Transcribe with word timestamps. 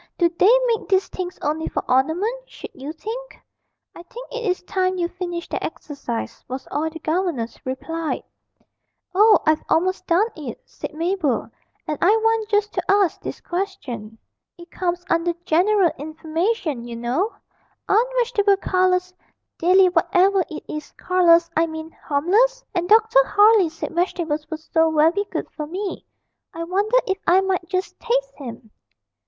Do 0.17 0.27
they 0.29 0.59
make 0.65 0.89
these 0.89 1.07
things 1.09 1.37
only 1.43 1.67
for 1.67 1.85
ornament, 1.87 2.49
should 2.49 2.71
you 2.73 2.91
think?' 2.91 3.39
'I 3.93 4.01
think 4.01 4.27
it 4.31 4.45
is 4.49 4.63
time 4.63 4.97
you 4.97 5.07
finished 5.07 5.51
that 5.51 5.63
exercise,' 5.63 6.43
was 6.47 6.67
all 6.71 6.89
the 6.89 6.97
governess 6.97 7.63
replied. 7.67 8.23
'Oh, 9.13 9.37
I've 9.45 9.61
almost 9.69 10.07
done 10.07 10.25
it,' 10.35 10.59
said 10.65 10.95
Mabel, 10.95 11.51
'and 11.87 11.99
I 12.01 12.07
want 12.09 12.49
just 12.49 12.73
to 12.73 12.83
ask 12.91 13.21
this 13.21 13.41
question 13.41 14.17
(it 14.57 14.71
comes 14.71 15.05
under 15.07 15.33
"general 15.45 15.91
information," 15.99 16.83
you 16.83 16.95
know) 16.95 17.33
aren't 17.87 18.09
vegetable 18.17 18.57
colours 18.57 19.13
"dilly 19.59 19.87
whatever 19.89 20.43
it 20.49 20.63
is" 20.67 20.91
colours 20.93 21.47
I 21.55 21.67
mean 21.67 21.91
harmless? 21.91 22.65
And 22.73 22.89
Dr. 22.89 23.19
Harley 23.23 23.69
said 23.69 23.93
vegetables 23.93 24.49
were 24.49 24.57
so 24.57 24.89
very 24.91 25.25
good 25.29 25.47
for 25.51 25.67
me. 25.67 26.07
I 26.55 26.63
wonder 26.63 26.97
if 27.05 27.19
I 27.27 27.41
might 27.41 27.67
just 27.67 27.99
taste 27.99 28.33
him.' 28.37 28.71